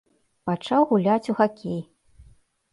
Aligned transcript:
Пачаў 0.49 0.81
гуляць 0.95 1.29
у 1.35 1.37
хакей. 1.43 1.79